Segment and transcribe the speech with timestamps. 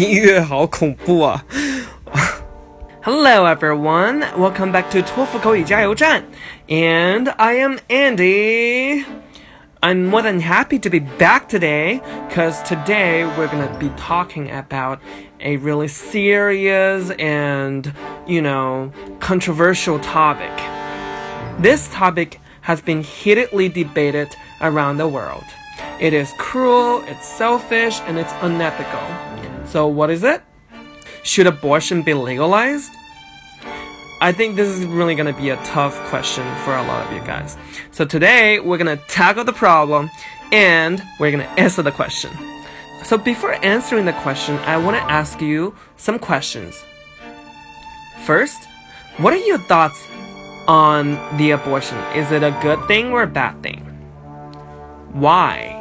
[0.00, 1.44] 音乐好恐怖啊！
[3.02, 6.22] Hello everyone, welcome back to 托福口语加油站,
[6.68, 9.04] and I am Andy.
[9.80, 14.98] I'm more than happy to be back today because today we're gonna be talking about
[15.38, 17.92] a really serious and,
[18.26, 18.90] you know,
[19.20, 20.50] controversial topic.
[21.60, 25.44] This topic has been heatedly debated around the world.
[26.00, 29.00] It is cruel, it's selfish, and it's unethical.
[29.71, 30.41] So, what is it?
[31.23, 32.91] Should abortion be legalized?
[34.19, 37.13] I think this is really going to be a tough question for a lot of
[37.13, 37.55] you guys.
[37.89, 40.11] So, today we're going to tackle the problem
[40.51, 42.31] and we're going to answer the question.
[43.05, 46.83] So, before answering the question, I want to ask you some questions.
[48.25, 48.67] First,
[49.19, 50.05] what are your thoughts
[50.67, 51.97] on the abortion?
[52.13, 53.85] Is it a good thing or a bad thing?
[55.13, 55.80] Why?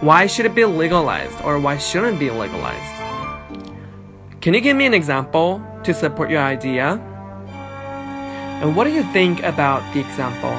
[0.00, 3.00] Why should it be legalized or why shouldn't it be legalized?
[4.40, 7.00] Can you give me an example to support your idea?
[8.60, 10.50] And what do you think about the example?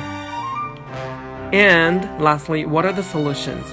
[1.54, 3.66] And lastly, what are the solutions?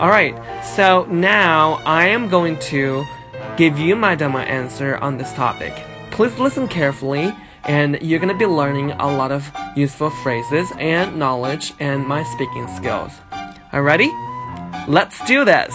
[0.00, 3.04] Alright, so now I am going to
[3.56, 5.72] give you my demo answer on this topic.
[6.10, 7.32] Please listen carefully
[7.64, 12.68] and you're gonna be learning a lot of useful phrases and knowledge and my speaking
[12.68, 13.12] skills.
[13.72, 14.12] Are you ready?
[14.86, 15.74] Let's do this!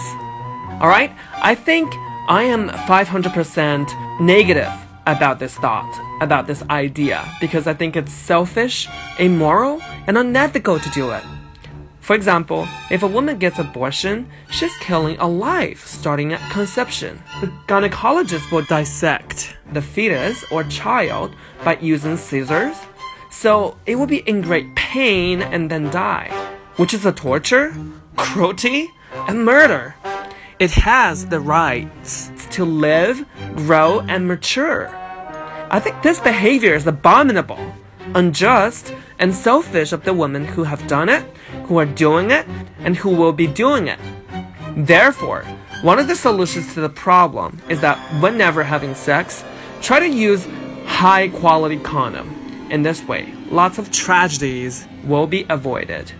[0.80, 1.12] Alright,
[1.42, 1.92] I think
[2.26, 4.72] I am 500% negative
[5.06, 10.90] about this thought, about this idea, because I think it's selfish, immoral, and unethical to
[10.90, 11.22] do it.
[12.00, 17.22] For example, if a woman gets abortion, she's killing a life starting at conception.
[17.40, 22.76] The gynecologist will dissect the fetus or child by using scissors,
[23.30, 27.74] so it will be in great pain and then die, which is a torture,
[28.16, 28.90] cruelty,
[29.28, 29.94] and murder.
[30.58, 33.24] It has the rights to live,
[33.56, 34.88] grow, and mature.
[35.70, 37.74] I think this behavior is abominable,
[38.14, 41.24] unjust, and selfish of the women who have done it,
[41.64, 42.46] who are doing it,
[42.80, 43.98] and who will be doing it.
[44.76, 45.44] Therefore,
[45.82, 49.44] one of the solutions to the problem is that whenever having sex,
[49.80, 50.46] try to use
[50.86, 52.28] high quality condom.
[52.70, 56.12] In this way, lots of tragedies will be avoided.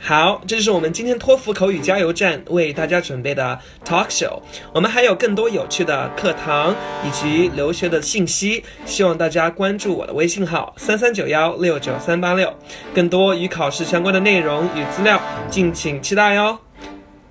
[0.00, 4.40] 好，这就是我们今天托福口语加油站为大家准备的 talk show。
[4.72, 12.54] 我们还有更多有趣的课堂以及留学的信息，希望大家关注我的微信号三三九幺六九三八六，
[12.94, 15.20] 更多与考试相关的内容与资料，
[15.50, 16.58] 敬请期待哟。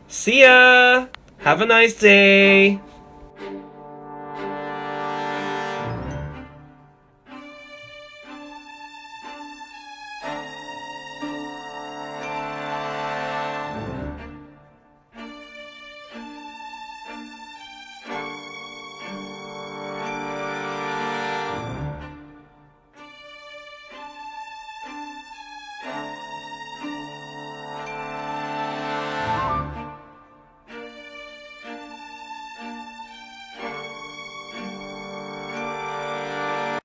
[0.10, 1.08] See ya,
[1.44, 2.87] have a nice day.